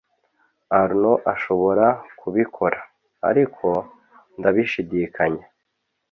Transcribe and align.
Arnaud 0.79 1.21
ashobora 1.33 1.85
kubikora, 2.19 2.79
ariko 3.29 3.67
ndabishidikanya. 4.37 5.45